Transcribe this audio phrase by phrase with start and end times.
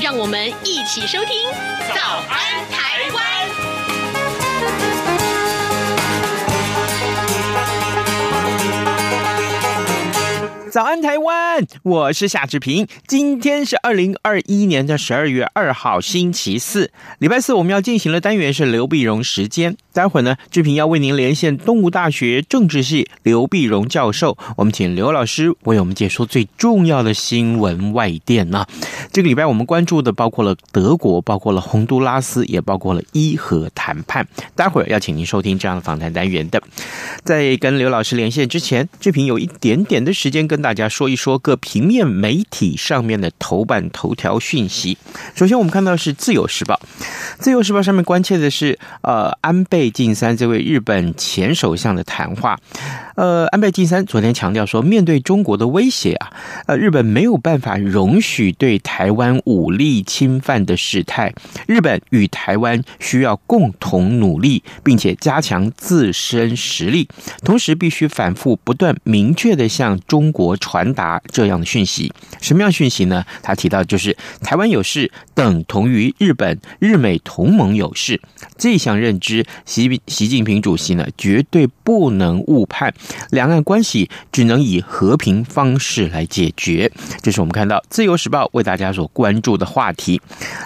[0.00, 1.48] 让我们一起收听
[1.94, 3.70] 《早安台湾》。
[10.74, 11.64] 早安，台湾！
[11.84, 12.88] 我是夏志平。
[13.06, 17.54] 今天是二零二一年的十二月二号，星期四，礼拜四。
[17.54, 19.76] 我们要进行的单元是刘碧荣时间。
[19.92, 24.36] 待会儿呢，志平要为您连线东吴大学政治系刘碧荣教授。
[24.56, 28.66] 我们请刘老师为我们解说最重要的新闻外电呢。
[29.12, 34.26] 这个礼拜我们关注的包括了德国，包括了洪都拉斯，也包括了伊核谈判。
[34.56, 36.60] 待会儿要请您收听这样的访谈单元的。
[37.22, 44.96] 在跟刘老师连线之前，志平有一点点的时间跟大家说一说各平面媒体上面的头版头条讯息。
[45.34, 46.80] 首先，我们看到是《自由时报》，
[47.38, 52.58] 《自由时报》上面关切的是，呃，安倍晋三这位日本前首相的谈话。
[53.16, 56.32] 呃，安倍晋三昨天强调说，面对中国的威胁啊，
[56.66, 61.34] 呃，日本没有办法容许对台湾武力侵犯的事态。
[61.66, 67.06] 日本与台湾需要共同努力，并且加强自身实力，
[67.44, 70.53] 同时必须反复不断明确的向中国。
[70.58, 73.24] 传达这样的讯息，什么样讯息呢？
[73.42, 78.20] 他提到就是台湾有事等同于日本日美同盟有事，
[78.56, 82.94] 这项认知，习习近平主席呢绝对不能误判，
[83.30, 86.90] 两岸关系只能以和平方式来解决。
[87.22, 90.20] 这是我们看到《自由时报》为大家所关注的话题。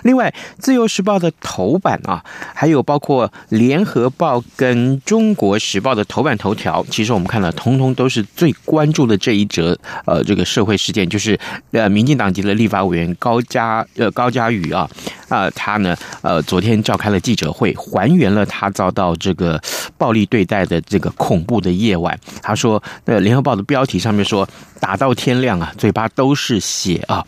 [0.04, 2.24] 另外，《自由时报》的头版啊，
[2.54, 9.77] 还有包括《联合报》跟《中国时报》的头版头条，其实我们看到，通通都是最关注的这一则。
[10.04, 11.38] 呃，这个社会事件就是，
[11.72, 14.88] 呃，民进党籍的立法委员高嘉呃高嘉瑜啊，
[15.28, 19.60] 啊、他呢，呃，昨天召开了记者会，还原了他遭到这个
[19.96, 22.18] 暴力对待的这个恐怖的夜晚。
[22.42, 24.48] 他说，呃，联合报的标题上面说，
[24.80, 27.24] 打到天亮啊，嘴巴都是血啊。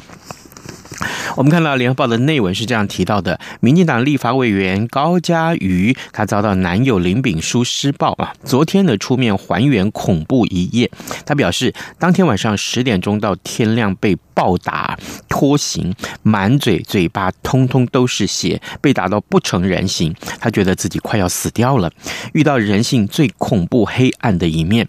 [1.37, 8.33] 我们看到《联合报》的内文是这样提到的：民进党立法委员高嘉瑜，他遭到男友林炳书施暴啊。
[8.45, 10.91] 昨天呢，出面还原恐怖一夜。
[11.25, 20.15] 他表示，当天晚上十点钟到天亮被暴打、拖行，满嘴嘴巴通通都是血，被打到不成人形。
[20.41, 21.91] 他觉得自己快要死掉了，
[22.33, 24.89] 遇到人性最恐怖黑暗的一面。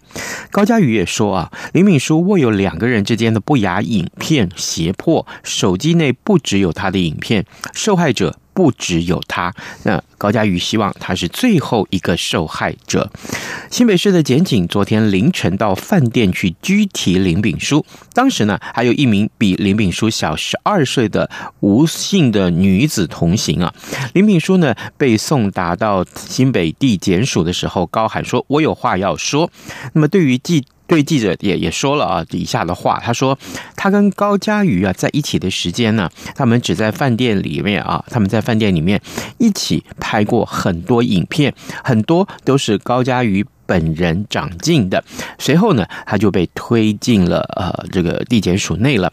[0.49, 9.53] 高嘉瑜也说啊，林炳书握有两个人之间的不雅影片胁迫，手机内不只有他的影片，受害者不只有他。
[9.83, 13.09] 那高嘉瑜希望他是最后一个受害者。
[13.69, 21.29] 新北市的检警昨天凌晨到饭店去拘提林炳书，当时呢还有一名比林炳书小十二岁的
[21.61, 23.73] 吴姓的女子同行啊。
[24.13, 29.49] 林炳书呢被送达到新北地检署的时候，高喊说：“我有话要说。”
[29.93, 30.65] 那么对于记。
[30.91, 33.39] 对记者也也说了啊，以下的话，他说
[33.77, 39.01] 他跟高嘉瑜啊在一起的时间呢，他们只在饭店里面啊，他们在饭店里面
[39.37, 43.45] 一起拍过很多影片，很多都是高嘉瑜。
[43.71, 45.01] 本人长进的，
[45.39, 49.09] 随后呢，他就被推进了呃这个地检署内了。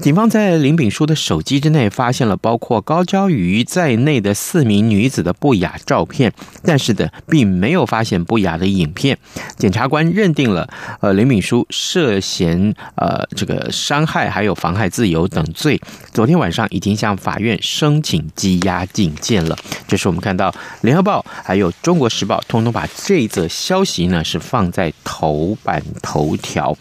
[0.00, 6.32] 警方在林炳书的手机之内发现了包括高娇瑜在内的四名女子的不雅照片，
[6.64, 9.18] 但是呢，并没有发现不雅的影片。
[9.58, 10.66] 检察官认定了
[11.02, 15.78] 呃林炳书涉嫌呃这个伤害还有妨害自由等罪，
[16.14, 19.54] 昨天晚上已经向法院申请羁押禁见了。
[19.86, 20.50] 这是我们看到
[20.80, 23.89] 联合报还有中国时报通通把这则消息。
[23.90, 26.76] 息呢是放在头版头条。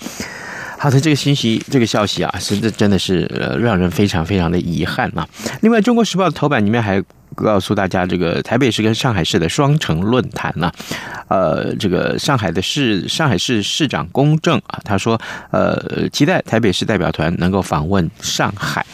[0.82, 5.28] 好的，这个信息，这个消息啊，是这真的是呃让人非常非常的遗憾啊。
[5.62, 7.04] 另外，《中国时报》的头版里面还
[7.36, 10.72] 告诉大家，这个台北市跟上海市的双城论坛呢，
[11.28, 15.20] 呃，这个上海的市上海市市长龚正啊，他说，
[15.52, 18.86] 呃，期待台北市代表团能够访问上海。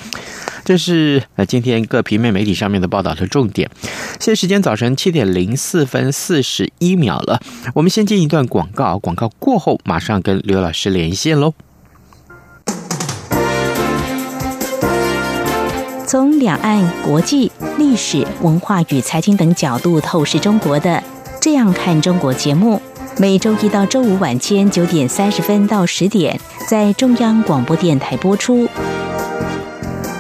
[0.65, 3.69] 这是呃今天各平面媒体上面的报道的重点。
[4.19, 7.39] 现在时间早晨七点零四分四十一秒了，
[7.75, 11.53] 我们先进一段广告，广告过后马上跟刘老师连线喽。
[16.07, 20.89] 从两岸、国际、历史文化与财经等角度透视中国的
[21.41, 22.81] 《这样看中国》节目，
[23.17, 28.67] 每周一到周五晚间九点三十分到十点在中央广播电台播出。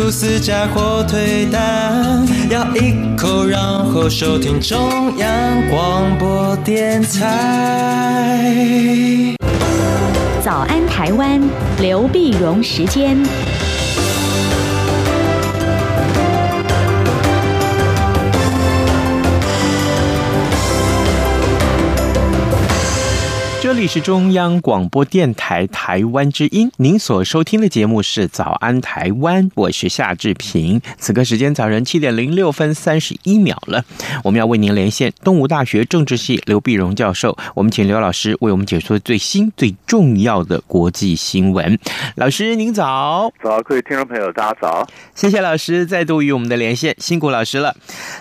[0.00, 5.28] 吐司加火腿蛋，咬一口，然后收听中央
[5.68, 8.56] 广播电台。
[10.42, 11.38] 早安，台湾，
[11.82, 13.22] 刘碧荣时间。
[23.80, 30.78] 里是中央广播电台台湾之音，您所收听的节目是《早安台湾》，我是夏志平。
[30.98, 33.82] 此刻时间早晨七点零六分三十一秒了，
[34.22, 41.78] 我们要为您连线东吴大学政治系刘碧荣教授，我们请刘老师为我们解说最新最重要的国际新闻。
[42.16, 47.74] 老师您早，早，各位听众朋友大家早，谢谢老师再度与我们的连线，辛苦老师了。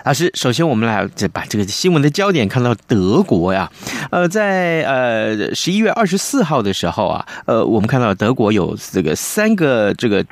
[0.05, 3.69] 老师，首先我们来把这个新闻的焦点看到德国呀，
[4.09, 5.48] 呃，在呃。
[5.53, 10.25] 十一月二十四号的时候啊，呃，我们看到德国有这个三个这个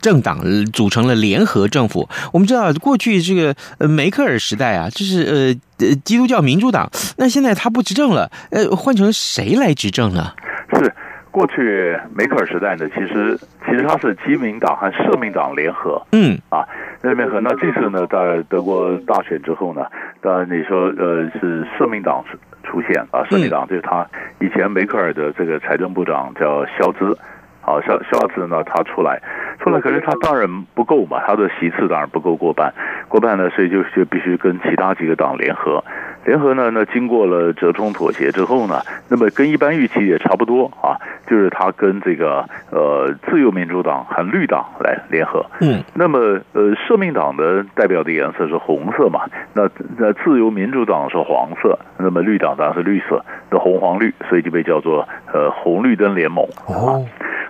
[0.00, 0.40] 政党
[0.72, 2.08] 组成了联合政府。
[2.32, 3.54] 我们知道过去这个
[3.88, 10.32] 梅克尔时代啊，就是呃基督教民主党，那现在他不执政了，呃，换成谁来执政呢？
[10.72, 10.94] 是
[11.34, 13.36] 过去梅克尔时代呢，其实
[13.66, 16.64] 其实他是基民党和社民党联合，嗯啊，
[17.02, 17.40] 那联合。
[17.40, 19.84] 那这次呢，在德国大选之后呢，
[20.22, 22.38] 当然你说呃是社民党是。
[22.66, 24.04] 出现啊，社民党就是他
[24.40, 27.16] 以前梅克尔的这个财政部长叫肖兹，
[27.60, 29.20] 好，肖肖兹呢，他出来
[29.60, 32.72] 出来，可是他当然不够嘛，他的席次当然不够过半，
[33.06, 35.84] 过半呢，所以就就必须跟其他几个党联合。
[36.24, 45.44] 联合呢，那经过了折中妥协之后呢，那么跟一般预期也差不多啊，就是他跟这个呃自由民主党和绿党来联合。
[45.60, 46.18] 嗯，那么
[46.52, 49.20] 呃社民党的代表的颜色是红色嘛，
[49.52, 49.68] 那
[49.98, 56.44] 那自由民主党是黄色，那么绿党当然是绿色的红黄绿，所以就被叫做呃红绿灯联盟。
[56.66, 57.04] 哦，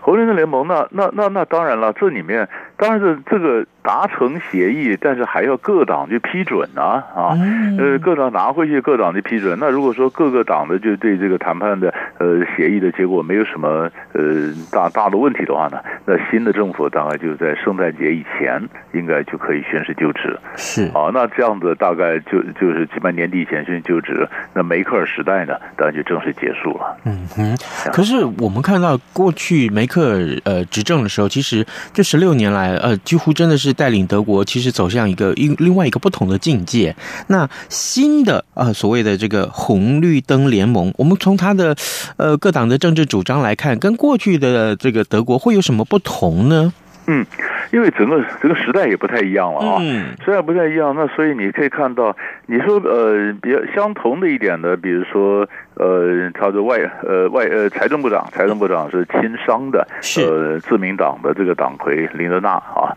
[0.05, 2.47] 红绿灯联盟，那那那那当然了，这里面。
[2.77, 7.39] 当然是这个达成协议，但是还要各党去批准啊啊！
[7.79, 9.57] 呃，各党拿回去，各党去批准。
[9.61, 18.61] 那如果说各个党的就对这个谈判的呃协议的结果没有什么呃大大的问题的话呢，那新的政府大概就在圣诞节以前
[18.93, 20.37] 应该就可以宣誓就职。
[20.57, 26.97] 是啊，那这样子大概就就是基本年底以前宣誓就职，那梅克尔时代呢，当然就正式结束了。
[27.05, 27.57] 嗯哼。
[27.93, 32.65] 可是我们看到过去梅克克呃执政的时候，其实这十六年来。
[32.85, 36.95] 呃，几乎真的是带领德国，其实走向一个另另外一个不同的境界。
[37.29, 41.75] 那新的呃所谓的这个红绿灯联盟，我们从它的
[42.17, 46.73] 呃各党的政治主张来看，跟过去的这个德国会有什么不同呢？
[47.07, 47.25] 嗯，
[47.73, 49.81] 因为整个这个时代也不太一样了啊，
[50.25, 55.49] 时代不太一样，那所以你可以看到，你说呃比较相同的一点的，比如说。
[55.77, 59.85] 呃，他的外呃外呃财政部长，财政部长是亲商的，
[60.25, 62.95] 呃自民党的这个党魁林德纳啊。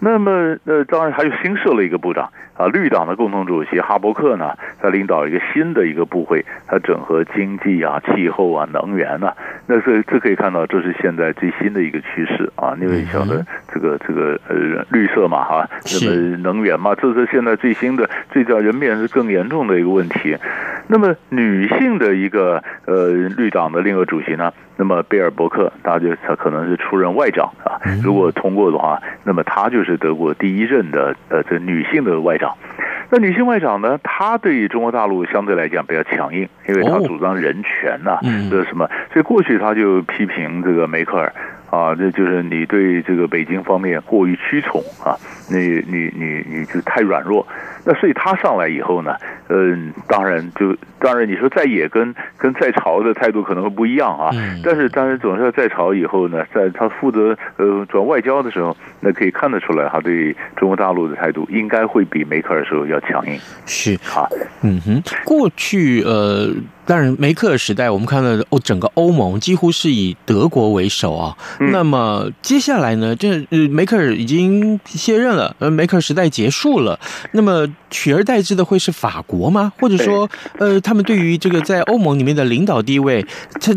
[0.00, 9.36] 那么呃，当然还有新设了一个部长啊，绿党的共同主席哈伯克呢，他领导一个新的一个部会，他整合经济啊、气候啊、能源啊。
[9.66, 12.74] 那这这可以看到，这是现在最新的一个趋势啊。
[12.80, 15.68] 因为晓得这个这个呃绿色嘛哈，
[16.00, 20.36] 那么能源嘛，这是现在最新的最叫人面是更严重的一个问题。
[20.88, 22.14] 那么女性的。
[22.14, 27.76] 一个呃绿党的另一个主席呢，那么贝尔伯克，大家就他可能是出任外长啊。
[28.02, 32.56] 如果通过的话，那么他就是德国第一任的呃这女性的外长。
[33.10, 38.88] 那女性外长呢，她对于中国大陆相对来讲比较强硬，因为她主张人权呐、啊，这什么？
[39.12, 41.32] 所以过去她就批评这个梅克尔。
[41.74, 47.44] 啊，这就是你对这个北京方面过于屈从啊，你你你你就太软弱。
[47.84, 49.14] 那所以他上来以后呢，
[49.48, 54.30] 嗯，当然就当然你说在野跟跟在朝的态度可能会不一样啊。
[54.62, 63.38] 但是当然总是要在朝以后呢，在他负责呃转外交的时候，那可以看得出来他对中国大陆的态度应该会比梅克尔时候要强硬。
[63.66, 64.28] 是啊，
[64.62, 66.50] 嗯哼，过去呃。
[66.86, 71.34] 当然，梅克尔时代，我们看到欧整个欧盟几乎是以德国为首啊。
[71.58, 77.00] 嗯、那么接下来呢，这梅克尔已经卸任了，呃，梅克尔时代结束了。
[77.32, 79.72] 那么取而代之的会是法国吗？
[79.78, 80.28] 或者说，
[80.58, 83.24] 呃，他们对于这个在欧盟里面的领导地位，
[83.60, 83.72] 他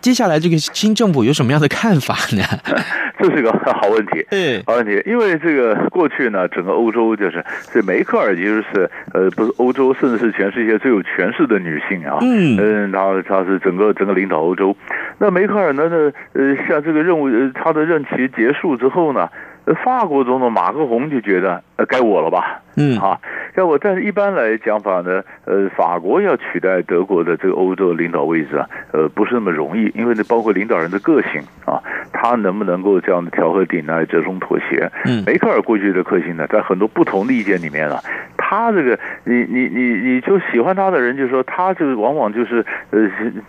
[0.00, 2.42] 接下来这个新政府有什么样的看法呢？
[3.20, 5.02] 这是个好问题， 嗯，好问题。
[5.04, 12.18] 因为这个过去呢，整个欧洲就是这梅克尔，也就是呃，不是欧洲，甚至是全世界最有权势的女性啊。
[12.20, 14.76] 嗯嗯，她她是整个整个领导欧洲。
[15.18, 15.88] 那梅克尔呢？
[15.88, 19.28] 呢呃，像这个任务，呃，她的任期结束之后呢，
[19.74, 22.60] 法国总统马克宏就觉得，呃，该我了吧？
[22.76, 23.18] 嗯，啊，
[23.54, 23.78] 该我。
[23.78, 31.82] 但是一般来讲法呢，呃，法国要取代德国的这个欧洲领导位置啊，呃，不是那么容易，因为呢，包括领导人的个性啊，
[32.12, 34.90] 他能不能够这样的调和顶呢折中妥协？
[35.04, 38.00] 嗯，梅克尔过去的个性呢，在很多不同的意见里面啊。
[38.48, 42.98] 他这个，你你你你就喜欢他的人，就说他就往往就是呃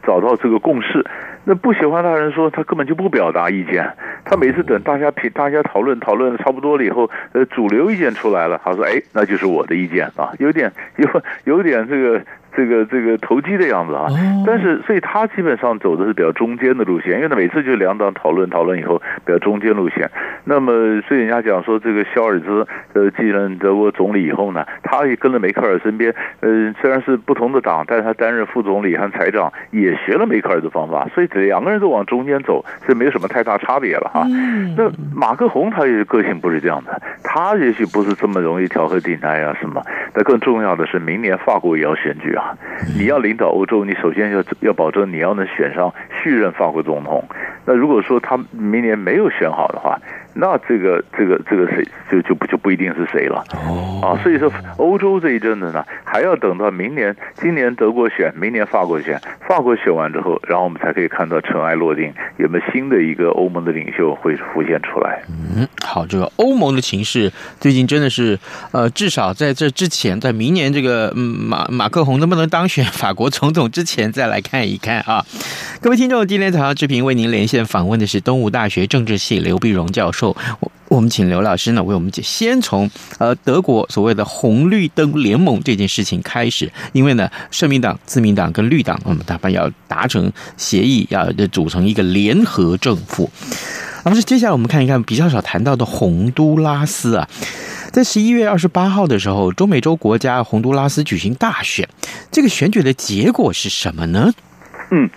[0.05, 1.05] 找到这个共识。
[1.45, 3.89] 那不喜欢他的人说他根本就不表达意见。
[4.25, 11.07] 他每次等大家评、大家讨论讨论差不多了以后，呃，主流意见出来了，他说：“哎，那就是我的意见啊，有点有
[11.45, 12.21] 有点这个。”
[12.55, 14.07] 这个这个投机的样子啊，
[14.45, 20.09] 但是所以他基本上走的是比较中间的路线，因为他每次就两党讨论讨论以后比较中间路线。
[20.45, 34.25] 那么所以人家讲说，这个肖尔兹呃继任德国总理以后呢，他也跟着梅克尔身边，呃虽然是不同的党，但是他担任副总理和财长，也学了梅克尔的方法，所以两个人都往中间走，这没有什么太大差别了哈。
[34.75, 39.81] 那马克宏他也个性不是这样的，他也许不是这么容易调和顶戴啊什么。
[40.13, 42.57] 但更重要的是，明年法国也要选举啊。
[42.97, 45.93] 你要领导欧洲，你首先要要保证你要能选上
[46.23, 47.23] 续任法国总统。
[47.65, 49.99] 那如果说他明年没有选好的话，
[50.33, 53.43] 那这个这个这个谁就就不就不一定是谁了
[54.01, 54.17] 啊。
[54.23, 65.21] 所以说欧洲这一阵子呢，还要等到明年，今年德国选，明年法国选，法国选完之后，然后我们才可以看到尘埃落定，有没有新的一个欧盟的领袖会浮现出来。
[65.29, 68.37] 嗯，好，这个欧盟的情势最近真的是
[68.71, 75.25] 呃，至少在这之前，在明年这个嗯马马克宏能不能当选法国总统之前，再来看一看啊。
[75.81, 80.35] 各位听众，今天早上之平为您连线访问的是东吴大学政治系刘碧荣教授。
[80.59, 93.31] 我我们请刘老师呢为我们先从呃德国所谓的红绿灯联盟这件事情开始，因为呢社民党、自民党跟绿党，我们大半要达成协议，要组成一个联合政府。
[94.03, 97.29] 老师，接下来我们看一看比较少谈到的洪都拉斯啊，
[97.93, 101.87] 在十一月二十八号的时候，中美洲国家洪都拉斯举行大选，
[102.33, 104.33] 这个选举的结果是什么呢？
[104.91, 105.09] 嗯。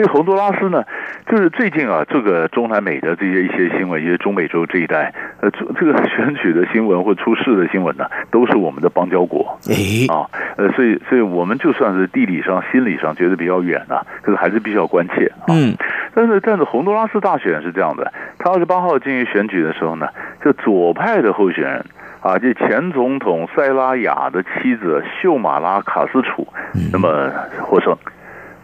[0.00, 0.82] 因为洪都拉斯呢，
[1.28, 10.24] 就是最近啊，这个中南美的这些一些新闻，一些中美洲这一带，呃，这这个 选举的新闻或出事的新闻呢，都是我们的邦交国，诶啊，
[10.56, 15.44] 呃，所以所以我们就算是地理上、心理上觉得比较远啊，可是还是必须要关切啊。
[15.48, 15.76] 嗯，
[16.14, 20.08] 但是但是洪都拉斯大选是这样的，他二十八号进行选举的时候呢，
[20.42, 21.84] 就左派的候选人
[22.22, 26.48] 啊，就前总统塞拉雅的妻子秀马拉卡斯楚，
[26.90, 27.30] 那么
[27.60, 27.94] 获胜。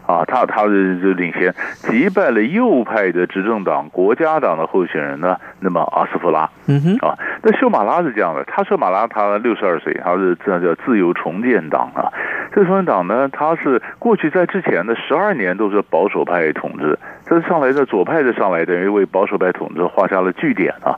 [0.07, 0.69] 啊，他他的
[1.01, 5.37] 就领先，击败了右派的执政党国家党的候选人呢。
[5.59, 12.07] 那么阿斯夫拉，嗯哼，啊，那秀马拉是这样的，他秀马拉他六十二岁，他是这叫自由重建党啊。
[12.53, 20.95] 这个重建党呢，他是过去在之前的十二年都是保守派统治，这上来的左派的上来，等于为保守派统治画下了句点啊。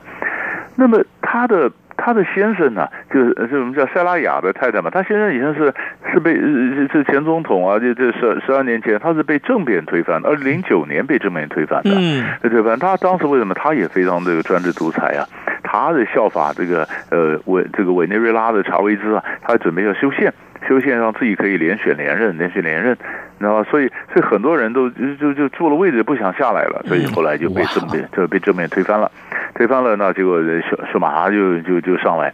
[0.75, 1.72] 那么他的。
[2.01, 4.89] 他的先生呢，就是是我们叫塞拉雅的太太嘛。
[4.89, 5.74] 他先生以前是
[6.12, 11.91] 是被是前总统啊，就这十十二年前他是被政变推翻，二零零九年被政变推翻的。
[11.94, 15.27] 嗯，推翻他当时为什么他也非常这个专制独裁啊？
[15.62, 20.34] 他的效法这个呃委这个委内瑞拉的查韦兹啊，他准备要修宪，
[20.68, 22.98] 修宪让自己可以连选连任，连续连任。
[23.38, 29.10] 然后所以所以很多人都就就就坐了位置不想下来了，所以后来就被正面就被正面推翻了。
[29.56, 30.39] 推翻了，那结果
[30.70, 32.34] 小小马哈就就就上来，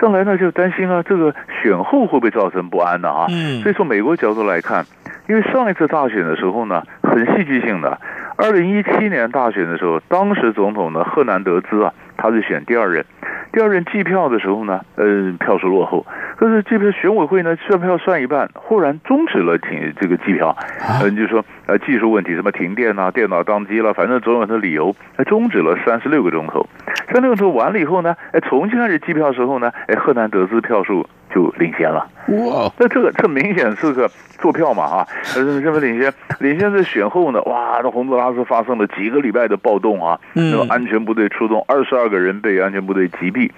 [0.00, 3.26] 上来呢就担心啊，这个选后会不会造成不安呢啊？
[3.30, 4.84] 嗯，所以从美国角度来看，
[5.28, 7.98] 因为上一次大选的时候呢，很戏剧性的，
[8.36, 13.04] 二零一七年大选的时候，当时总统呢赫南德兹啊，他是选第二任。
[13.52, 16.06] 第二任计票的时候呢，呃，票数落后。
[16.36, 20.56] 可是这边选委会呢，算票算一半，忽然终止了停这个计票。
[21.02, 24.94] 嗯，就说呃技术问题，什么停电啊，电脑宕机了，反正总有的理由，
[25.26, 26.64] 终止了三十六个钟头。
[27.08, 32.06] 三十六个钟头完了以后呢，哎，重新开始计票的时候呢，哎，赫南德兹票数就领先了。
[32.28, 32.70] 哇！
[32.78, 34.08] 那这个这明显是个
[34.38, 35.06] 坐票嘛啊！
[35.34, 43.50] 呃，这么领先，领先在选后呢，哇，那洪都拉斯发生了几个礼拜的暴动啊，那么安全部队出动，二十二个人被安全部队击毙。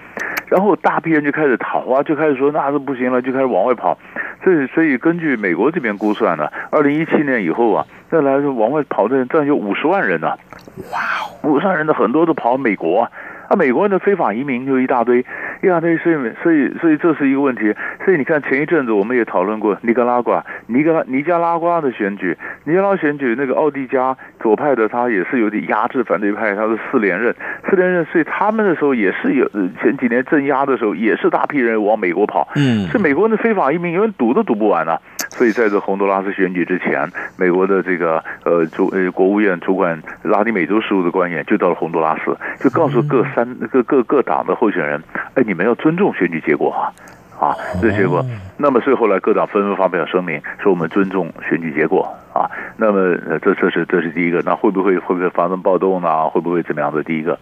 [0.47, 3.97] 然后大批人就开始逃啊，就开始说那是不行了，就开始往外跑。
[4.43, 10.37] 所以，所以根据美国这边估算呢，二零一七年以后啊，再来往外跑的人，这样有五十万人呢、啊。
[10.91, 10.99] 哇，
[11.49, 13.01] 五十万人的很多都跑美国。
[13.49, 15.25] 啊，美国人的非法移民就一大堆，
[15.63, 17.73] 一大堆，所以所以所以这是一个问题。
[18.03, 27.33] 所以你看前一阵子我们也讨论过尼加拉瓜、尼加拉尼加拉瓜的选举，尼加拉选举那个奥迪加左派的他也是有点压制反对派，他是四连任，
[27.69, 29.49] 四连任，所以他们的时候也是有
[29.81, 34.99] 前几年镇压的时候也是大批人往美国跑，嗯，是美国人的非法移民永远堵都堵不完啊。
[35.33, 46.93] 所以在这洪都拉斯选举之前，美国的这个呃主呃国务院主管拉丁美洲事务的官员就到了洪都拉斯，就告诉各三各各各党的候选人，哎，你们要尊重选举结果啊，
[47.47, 48.23] 啊，这结果。
[48.57, 52.45] 那么所以后来各党纷纷发表声明，说我们尊重选举结果啊。
[52.77, 56.29] 那么这这是这是第一个，那会不会会不会发生暴动呢？
[56.29, 57.01] 会不会怎么样的？
[57.03, 57.39] 第一个，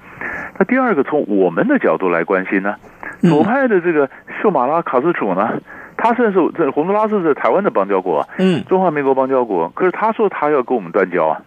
[0.58, 2.76] 那第二个从我们的角度来关心呢，
[3.22, 4.10] 左派的这个
[4.42, 5.62] 秀马拉卡斯楚呢？
[6.02, 11.38] 他虽然是这洪都拉斯是台湾的邦交国，嗯，中华民国邦交国，可是他说他要跟我们断交啊，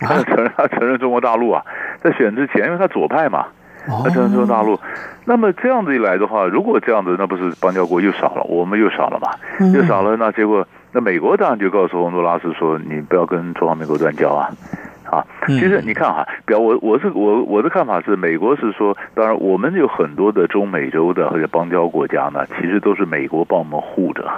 [0.00, 1.64] 他承认他承认中国大陆啊，
[2.02, 3.46] 在选之前，因为他左派嘛，
[3.86, 4.76] 他承认中国大陆，
[5.24, 9.30] 那么这样子一来的话，如果这样子，那不是邦交国又少了，我们又少了嘛，
[9.72, 14.50] 又少了，那结果那美国当然就告诉洪都拉斯说，你不要跟中华民国断交啊。
[15.10, 24.30] 啊，其实你看哈，表我我是我我的看法是，美国是说，当然我们有很多的中美洲的或者邦交国家呢，其实都是美国帮我们护着，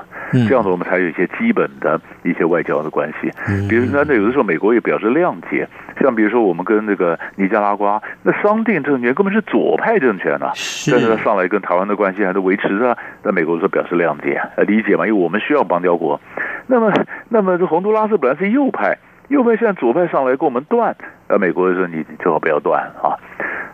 [0.48, 3.30] 这样子我们才有一些基本的一些外交的关系。
[3.68, 5.68] 比如那那有的时候美国也表示谅解，
[6.00, 10.52] 像比如说我们跟那个尼加拉瓜，那桑定政权根本是左派政权呐，
[10.90, 16.18] 但是他上来跟台湾的关系还是维持着，那美国说表示谅解，呃理解嘛，因为我们需要邦交国。
[16.66, 16.90] 那么
[17.28, 18.96] 那么这洪都拉斯本来是右派。
[19.32, 20.94] 右派现在左派上来跟我们断，
[21.28, 23.16] 呃，美国说你最好不要断啊。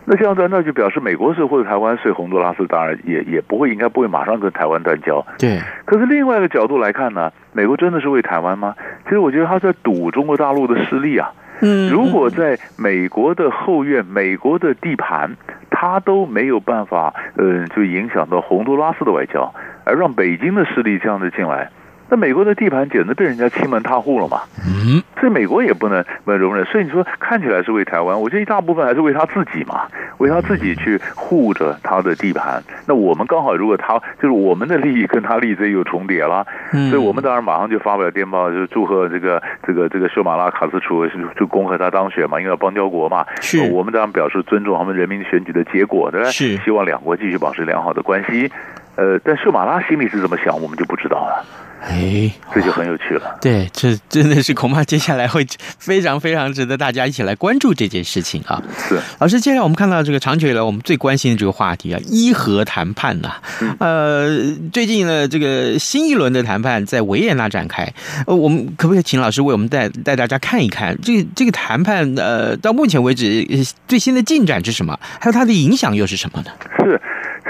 [0.05, 5.23] 那这样子，那就表示美国是或者台湾是洪都拉斯，当然也也不会应该不会马上跟台湾断交。
[5.37, 5.59] 对。
[5.85, 8.73] 可是另外一个角度来看呢，美国真的是为台湾吗？
[9.03, 11.29] 其实我觉得他在赌中国大陆的势力啊。
[11.61, 11.91] 嗯。
[11.91, 15.35] 如果在美国的后院、美国的地盘，
[15.69, 21.69] 他都没有办法，呃，就影响到洪都拉斯的外交，而让北京的势力这样子进来。
[22.09, 24.41] 那美国的地盘简直被人家欺门踏户了嘛？
[24.65, 26.65] 嗯，所以美国也不能不能容忍。
[26.65, 32.61] 所以你说看起来是为台湾，我觉得一大部分还是为他自己嘛，为他自己去护着他的地盘。
[32.87, 36.45] 那我们刚好，如果他就是我们的利益跟他利益又重叠了，
[36.89, 43.25] 所以我们当然马上就发表电报，就祝贺这个这个这个秀马拉卡斯楚就恭贺他当选嘛，因为邦交国嘛。
[43.41, 46.29] 是，我们当然表示尊重他们人民选举的结果，对吧？
[46.31, 48.51] 是，希望两国继续保持良好的关系。
[48.99, 51.45] 呃，但秀马拉心里是怎么想，我们就不知道了。
[51.81, 53.37] 哎，这就很有趣了。
[53.39, 58.61] 对，这真的是恐怕接下来会非常非常值得大家一起来关注这件事情啊。
[58.77, 63.41] 是，老师，接下来我们看到这个长久以来我们最关心的这个话题啊，伊核谈判呐、啊。
[63.79, 64.27] 呃，
[64.73, 67.87] 最近呢，这个新一轮的谈判在维也纳展开。
[68.27, 72.13] 呃，我们可不可以请老师为我们带带大家看一看这个这个谈判？
[72.17, 73.47] 呃，到目前为止
[73.87, 74.99] 最新的进展是什么？
[75.21, 76.51] 还有它的影响又是什么呢？
[76.79, 77.01] 是。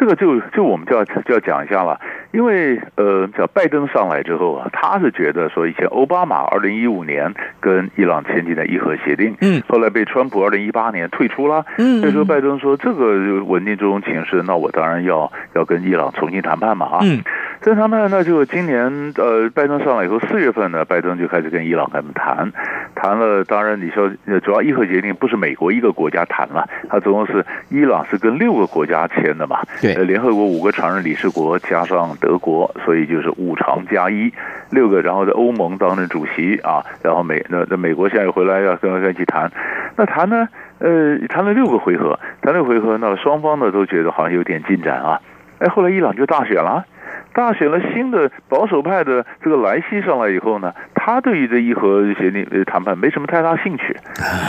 [0.10, 2.00] 这个就就我们就要就要讲一下了，
[2.32, 17.22] 因为呃，叫拜登上来之后啊，他是觉得说以前奥巴马二零一五年跟伊朗签订的伊核协定，嗯，后来被川普二零一八年退出了，嗯，所以说拜登说这个稳定中情势，那我当然要要跟伊朗重新谈判嘛啊，嗯。
[17.62, 22.50] 这谈判那就今年呃，拜登上来以后，四月份呢，拜登就开始跟伊朗他们谈，
[22.96, 23.44] 谈了。
[23.44, 24.10] 当然你说，
[24.42, 29.60] 主要伊核协定不是美国一个国家谈了，它总共是伊朗是跟六个国家签的嘛。
[29.82, 29.94] 对。
[30.04, 34.32] 联合国五个常任理事国加上德国，所以就是五常加一
[34.70, 35.02] 六个。
[35.02, 39.52] 然后在欧盟当任主席啊，然后美那那美国现在回来要跟他一起谈。
[39.96, 40.48] 那谈呢，
[40.80, 45.22] 呃，谈了六个回合，谈六个回合，那双方呢都觉得好像有点进展啊。
[45.60, 46.86] 哎，后来伊朗就大选了。
[47.34, 53.96] 大选了新的保守派的这个莱西上来以后呢，他对于这伊核协定谈判没什么太大兴趣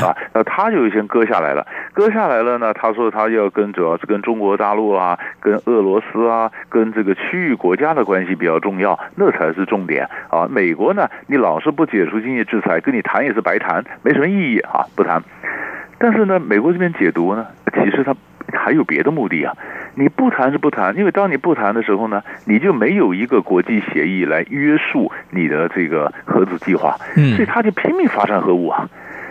[0.03, 1.67] 啊，那他就先搁下来了。
[1.93, 10.49] 搁下来了呢，他说他要跟主要是跟中国大陆啊、跟俄罗斯啊、跟这个区域国家的关系比较重要，那才是重点啊。
[10.51, 15.23] 美国呢，你老是不解除经济制裁，跟你谈也是白谈，没什么意义啊，不谈。
[15.99, 18.15] 但是呢，美国这边解读呢，其实他
[18.53, 19.55] 还有别的目的啊。
[19.95, 28.89] 你不谈是不谈，因为当你不谈的时候呢，你就没有一个国际协议来约束你的这个核子计划，嗯，所以他就拼命发展核武啊，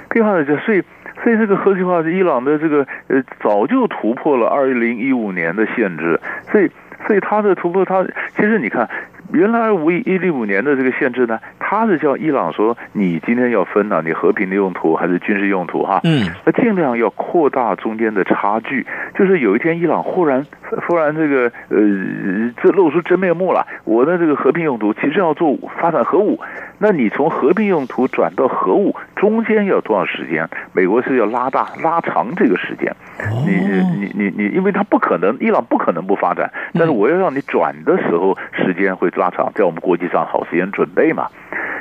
[0.10, 0.84] 拼命的，所以
[1.24, 6.20] 所以这个核计划是伊朗的这个呃早就突破了二零一五年的限制，
[6.52, 6.70] 所以
[7.08, 8.06] 所以他的突破，他
[8.36, 8.90] 其实你看
[9.32, 11.40] 原来五一零五年的这个限制呢。
[11.72, 16.02] 他是叫伊朗说，你今天要分啊，你和平的用途还是军事用途哈？
[16.04, 18.88] 嗯，那尽量要扩大中间的差距，
[19.20, 20.46] 就是有一天伊朗忽然
[20.88, 21.78] 忽然这个呃
[22.64, 26.40] 这露出真面目了，我的这个和平用途其实要做发展核武，
[26.78, 30.48] 那你从和平用途转到核武中间要多少时间？
[30.72, 32.96] 美国是要拉大拉长这个时间，
[33.46, 33.56] 你
[34.00, 41.28] 你你你，因为他不可能，伊朗不可能不发展，但是我要让你转的时候时间会拉长，在我们国际上好时间准备嘛。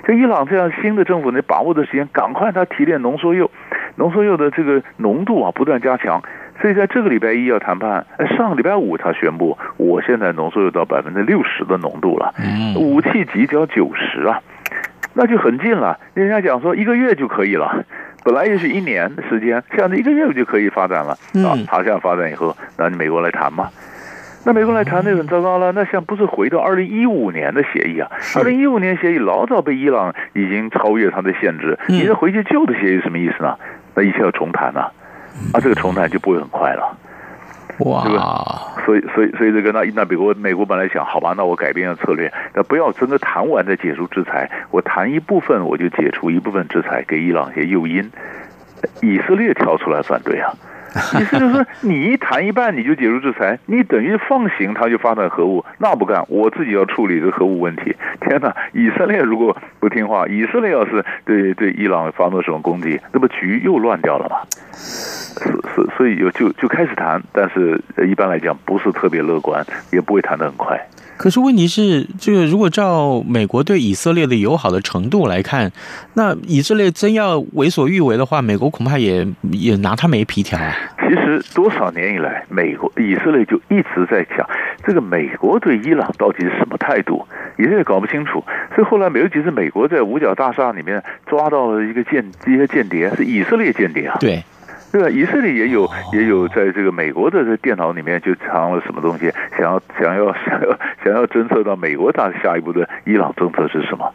[0.08, 3.48] 就伊朗这样新的政府，你把握的时间，赶快他提炼浓缩铀，
[3.96, 6.20] 浓缩铀的这个浓度啊不断加强，
[6.60, 8.04] 所以在这个礼拜一要谈判，
[8.36, 12.34] 上个礼拜五他宣布，我现在浓缩又到百分之六十的浓度了，
[12.76, 14.40] 武器级只要九十啊，
[15.14, 15.98] 那就很近了。
[16.14, 17.84] 人家讲说一个月就可以了，
[18.24, 21.12] 本来也许一年的时间，现在一个月就可以发展了
[21.46, 21.54] 啊。
[21.66, 23.68] 他这样发展以后，那你美国来谈嘛。
[24.44, 28.08] 那美国来谈那很糟糕了，那像不是回到二零一五年的协议啊？
[28.36, 33.56] 二零一五年协议老早被伊朗已经超越它的限制，你再回去旧的协议什么意思呢？
[33.94, 34.90] 那一切要重谈啊，
[35.52, 36.96] 啊，这个重谈就不会很快了，
[37.80, 38.04] 哇？
[38.84, 48.10] 所以，所以，所以这个那那美国美国本来想，好吧，那我改变策略，那不要真的谈完再解除制裁，我谈一部分我就解除一部分制裁，给伊朗一些诱因，
[49.02, 50.52] 以色列跳出来反对啊。
[51.20, 57.94] 意思就是说，你一谈一半你就解除制裁，你等于放行他就发展核武，那不干，我自己要处理这核武问题。
[58.22, 64.38] 天哪，以色列如果不听话，以色列要是对对伊朗发动什么攻击，那不局又乱掉了嘛？
[65.38, 70.78] 是是，所以有就就开始谈，但是一般来讲不是特别乐观，也不会谈得很快。
[71.16, 75.72] 可是问题是，这个如果照美国对以色列的友好的程度来看，
[76.14, 80.72] 那以色列真要为所欲为的话，美国恐怕也也拿他没皮条啊。
[81.00, 84.48] 其实多少年以来，美国以色列就一直在讲，
[84.86, 87.26] 这个美国对伊朗到底是什么态度，
[87.58, 88.44] 以色列搞不清楚。
[88.76, 94.16] 所以后来没有几次，美国在五角大厦里面抓到了一个间一些间谍，是以色列间谍啊。
[94.20, 94.40] 对。
[94.90, 95.08] 对吧？
[95.10, 104.12] 以色列也有也有在这个美国的这电脑里面就藏了什么东西，想要想要想要想要侦测到美国它下一步的伊朗政策是什么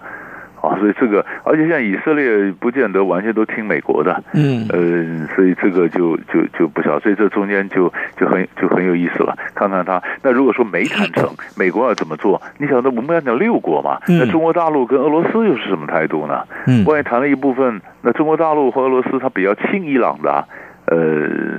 [0.68, 0.80] 啊？
[0.80, 9.38] 所以这个，而且现在以色列不见得完全都听美国的，嗯呃，所以这个就就就不晓，所以这中间就就很就很有意思了。
[9.54, 12.42] 看看他，那如果说没谈成，美国要怎么做？
[12.58, 14.00] 你想，那我们要讲六国嘛？
[14.08, 16.44] 那中国大陆跟俄罗斯又是什么态度呢？
[16.66, 20.46] 嗯，万一谈了一部分，那中国大陆和俄罗斯他比较亲伊朗的啊。
[20.86, 20.98] 呃，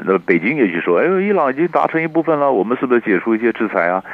[0.07, 4.05] 那北京也去说，哎，伊朗已经达成一部分了，我们是不是解除一些制裁啊？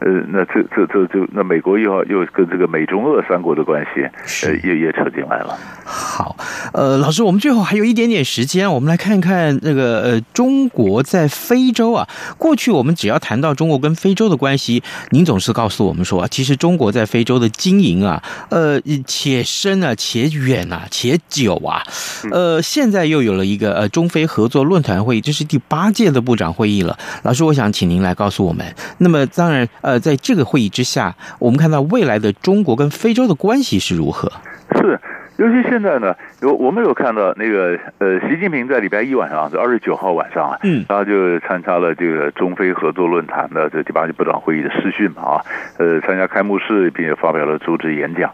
[0.00, 4.00] 呃，那这这这就那美国又要又跟这个美中俄三国的关系，
[4.46, 5.56] 呃，也也扯进来了。
[5.84, 6.34] 好，
[6.72, 12.08] 呃，老师，我们最后还有一点点时间，我们来看看那个呃，中国在非洲啊。
[12.38, 21.82] 过去我们只要谈到中国跟非洲的关系，您总是告诉我们说，其实中国在非洲的经营啊，呃，且深啊，且远啊，且久啊。
[22.30, 26.98] 呃，现在又有了一个呃中非合作论坛会议，这是第八届的部长会议了。
[27.22, 28.74] 老师，我想请您来告诉我们。
[28.98, 29.68] 那么，当然。
[29.82, 34.30] 呃，在这个会议之下，我们看到未来的中国跟非洲的关系是如何？
[34.74, 35.00] 是，
[35.40, 45.40] 尤其现在呢，有我们有看到那个呃，习近平在礼拜一晚上，就二十九号晚上啊，嗯，然后就参加了这个中非合作论坛的这第八届部长会议的视讯嘛啊，
[45.78, 48.30] 呃，参加开幕式并且发表了主旨演讲。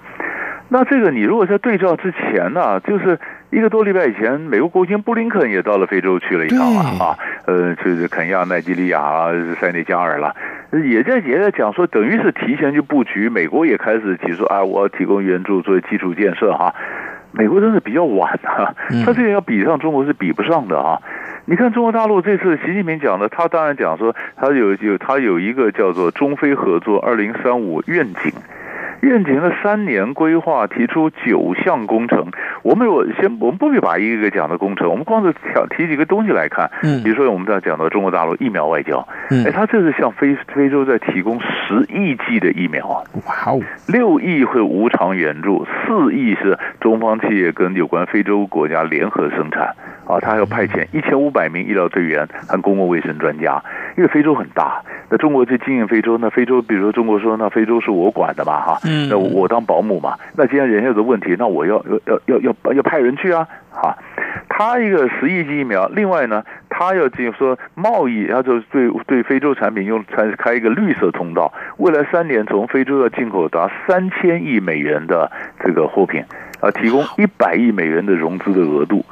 [0.68, 3.16] 那这个你如果在对照之前呢，啊，就是
[3.50, 7.16] 一个多礼拜以前，美国国务卿布林肯也到了非洲去了一趟啊，啊，
[7.46, 10.34] 呃，就是肯亚、奈及利亚啊、塞内加尔了。
[10.72, 13.28] 也在也在讲说，等于是提前去布局。
[13.28, 16.74] 美国也开始提出啊，我要提供援助作为基础建设哈。
[17.32, 18.74] 美国真是比较晚啊，
[19.04, 21.00] 他这个要比上中国是比不上的啊。
[21.44, 28.32] 你看中国大陆这次习近平讲的，他当然讲说，他有有他有一个叫做中非合作二零三五愿景。
[29.00, 32.26] 愿景的三年规划提出九项工程，
[32.62, 35.34] 我们有先，我们不必把一个一个讲的工程，我们光是
[35.76, 49.74] 提几个东西来看，嗯，比如说我们在讲到中国大陆疫苗外交，嗯，哎，他这是向非非洲在提供十亿剂的疫苗啊，哇哦，六亿会无偿援助，四亿是中方企业跟有关非洲国家联合生产，
[50.06, 53.62] 啊，他还要派遣一千五百名医疗队员和公共卫生专家，
[53.96, 58.78] 因为非洲很大，那中国去经营非洲，那非洲比如说中国说那非洲是我管的嘛，哈。
[58.86, 60.16] 嗯，那我当保姆嘛？
[60.36, 63.46] 那既然人家有个问题，那我要要要要要要派人去啊！
[63.70, 63.96] 哈，
[64.48, 75.30] 他一个十亿剂疫苗，另外呢，他要进说贸易，然后就对对非洲产品用开开一个绿色通道，未来三年从非洲要进口达三千亿美元的
[75.62, 76.22] 这个货品，
[76.60, 79.04] 啊，提供一百亿美元的融资的额度，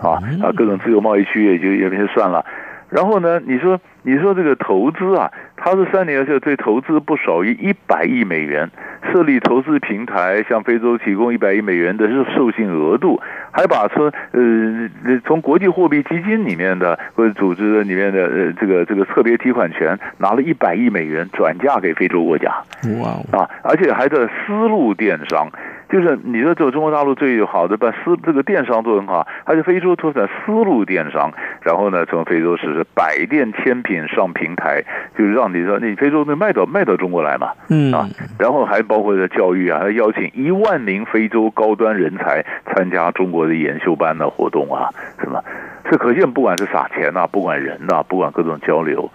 [0.00, 2.44] 啊啊，各种自由贸易区也就也就算了。
[2.90, 8.70] 然后呢，你说你说这个投资啊，他是三年后对投资不少于一百亿美元，
[9.10, 22.52] 设立投资平台，向非洲提供一百亿美元的授信额度，还把从呃从国际货币基金里面的或者组织的里面的呃这个这个特别提款权拿了一百亿美元转嫁给非洲国家，
[23.00, 25.48] 哇啊，而且还在丝路电商。
[25.92, 34.82] 就是你说，走中国大陆最好的把丝这个电商做很好，它是非洲拓展丝路电商，然后呢，从非洲实施百店千品上平台，
[35.18, 42.42] 就是让你说你非洲那卖到卖到中国来嘛，嗯啊，然后还包括在教育啊，还邀请一万名非洲高端人才
[42.74, 44.88] 参加中国的研修班的活动啊，
[45.20, 45.44] 是吧？
[45.90, 49.10] 这可见不管是撒钱呐、啊，不管人呐、啊，不管各种交流。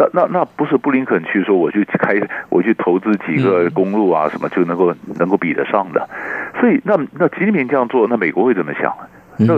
[0.00, 2.14] 那那那不是布林肯去说我去开
[2.48, 6.08] 我去投资几个公路啊什么就能够能够比得上的，
[6.58, 8.94] 所以那那习近平这样做，那美国会怎么想？
[9.36, 9.54] 那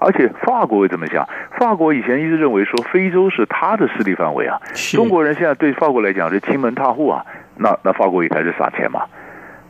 [0.00, 1.28] 而且法国会怎么想？
[1.58, 4.60] 法国以前一直认为说非洲是他的势力范围啊，
[4.92, 7.24] 中国人现在对法国来讲是亲门踏户啊，
[7.56, 9.02] 那那法国也开始撒钱嘛。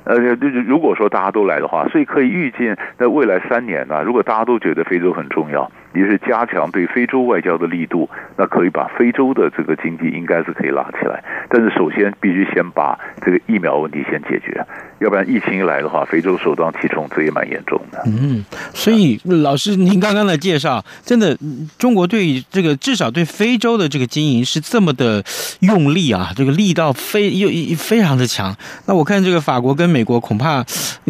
[0.04, 5.70] 呃，就是如果说大家都来的话，所以可以预见在未来三年呢，如果大家都觉得非洲很重要。
[5.94, 11.22] 也是加强对非洲外交的力度，那可以把非洲的这个经济应该是可以拉起来。
[11.48, 14.64] 但是首先必须先把这个疫苗问题先解决，
[15.00, 18.02] 要不然疫情一来的话，非洲首当其冲，这也蛮严重的。
[18.06, 21.36] 嗯，所以老师您刚刚的介绍，真的
[21.78, 25.22] 中国对这个至少对非洲的这个经营是这么的
[25.60, 28.54] 用力啊，这个力道非又非常的强。
[28.86, 30.62] 那我看这个法国跟美国恐怕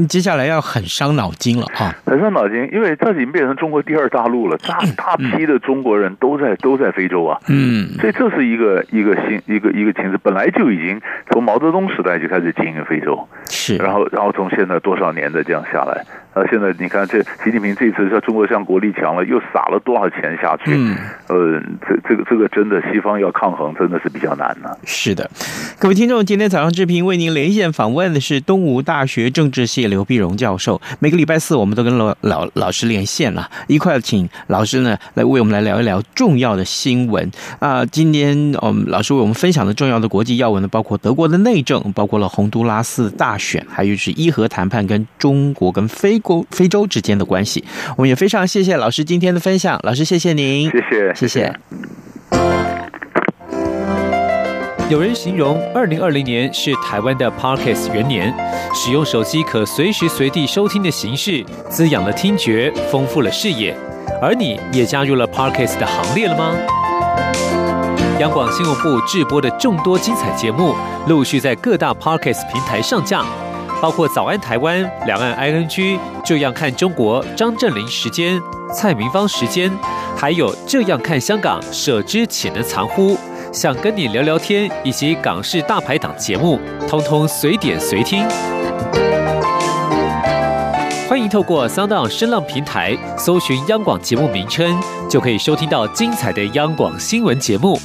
[0.09, 4.57] 接下来要很伤脑筋了啊，很伤脑筋，因为这已经变成中国第二大陆了。
[4.71, 16.05] 大大批的中国人都在都在非洲啊，嗯，所以这是一个一个新一个一个情势，本来就已经从毛泽东时代就开始经营非洲，是，然后然后从现在多少年的这样下来。
[16.33, 20.71] 呃，现在你看，这习近平这次说中国向国力强了，又撒了多少钱下去？
[20.77, 24.71] 嗯，呃，这这个这个真的西方要抗衡，真的是比较难呢。
[24.85, 25.29] 是的，
[25.81, 30.81] 各位听众，今天早上志平为您连线访问的是东吴大学政治系刘碧荣教授。
[31.01, 37.87] 每个礼拜四，我们都跟老老老师连线了，一块请老老师呢来为我们来聊一聊重要的新闻啊。
[37.87, 46.21] 今天我们老师为我们分享的重要的国际要闻呢，包括德国的内政，包括了洪都拉斯大选，还有是伊核谈判跟中国跟非。
[46.51, 47.65] 非洲之间的关系，
[47.97, 49.81] 我们也非常谢谢老师今天的分享。
[49.85, 51.55] 老师，谢谢您，谢谢，谢谢。
[54.91, 58.35] 有人形容二零二零年是台湾的 Parkes 元年，
[58.75, 63.75] 使用手机可随时随地收听的形式，滋养了听觉，丰富了视野。
[64.21, 66.55] 而你也加入了 Parkes 的行列了吗？
[68.19, 70.75] 央广新闻部制播的众多精彩节目，
[71.07, 73.25] 陆续在各大 Parkes 平台上架。
[73.81, 78.39] 包括早安台湾、两岸 ING、这样看中国、张振林时间、
[78.75, 79.73] 蔡明芳时间，
[80.15, 83.17] 还有这样看香港、舍之岂能藏乎？
[83.51, 88.23] 想跟你聊聊天，以及港式大排档节目，通通随点随听。
[91.31, 97.81] 透过 Sound 声浪平台搜寻央广节目名称，就可以收听到精彩的央广新闻节目。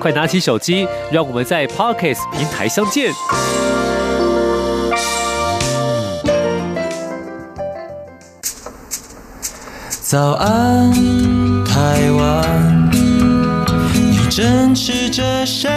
[0.00, 3.12] 快拿起手机，让我们在 Podcast 平台相见。
[10.00, 10.92] 早安，
[11.64, 12.90] 台湾，
[13.92, 15.68] 你正吃着什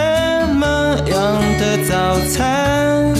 [0.54, 3.19] 么样的早餐？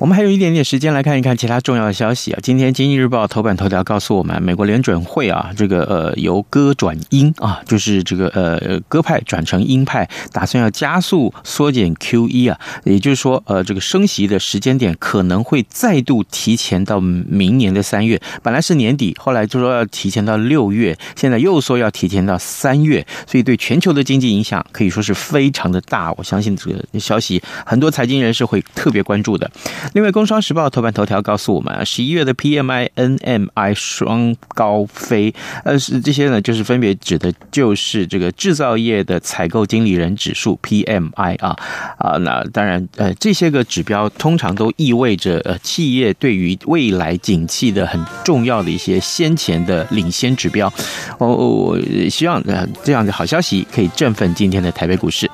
[0.00, 2.38] 我们还有一点点时间来看一看其他重要的消息啊。
[2.42, 26.10] 今天《经济日报》头版头条告诉我们，美国联准会啊，这个呃由鸽转鹰啊，就是这个呃鸽派转成鹰派，打算要加速缩减 QE 啊，也就是说呃这个升息的时间点可能会再度提前到明年的三月，本来是年底，后来就说要提前到六月，现在又说要提前到三月，所以对全球的经济影响可以说是非常的大。
[26.12, 29.50] 我相信这个消息很多财经人士会特别关注的。
[29.92, 41.56] 另外，《工商时报》头版头条告诉我们啊，十一月的 PMI、NMI 双高飞，呃，是这些呢，就是分别指的就是这个制造业的采购经理人指数 PMI 啊
[41.98, 50.72] 啊，那当然，呃，这些个指标通常都意味着呃企业对于未来景气的很重要的一些先前的领先指标。
[51.18, 55.28] 我、哦、我希望呃这样的好消息可以振奋今天的台北股市。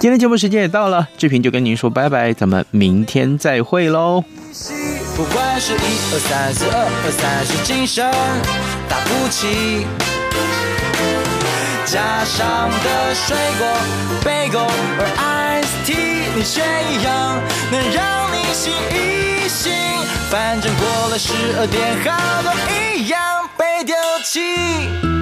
[0.00, 3.91] 今天节目时间也到了，志平就跟您说拜拜，咱们明天再会。
[3.92, 4.24] 喽。
[5.14, 8.10] 不管是一二三四二二三是精神，
[8.88, 9.86] 打不起。
[11.84, 13.66] 加上的水果
[14.24, 17.38] ，Bagel 或 Ice Tea，你选一样
[17.70, 19.70] 能让你醒一醒。
[20.30, 23.20] 反正过了十二点，好多一样
[23.58, 25.21] 被丢弃。